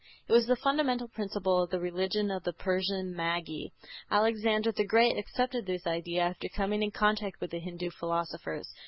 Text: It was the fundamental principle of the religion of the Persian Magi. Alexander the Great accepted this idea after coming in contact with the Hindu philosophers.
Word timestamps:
It 0.27 0.31
was 0.33 0.47
the 0.47 0.55
fundamental 0.55 1.07
principle 1.07 1.61
of 1.61 1.69
the 1.69 1.79
religion 1.79 2.31
of 2.31 2.43
the 2.43 2.53
Persian 2.53 3.15
Magi. 3.15 3.67
Alexander 4.09 4.71
the 4.71 4.83
Great 4.83 5.15
accepted 5.15 5.67
this 5.67 5.85
idea 5.85 6.23
after 6.23 6.49
coming 6.49 6.81
in 6.81 6.89
contact 6.89 7.39
with 7.39 7.51
the 7.51 7.59
Hindu 7.59 7.91
philosophers. 7.91 8.73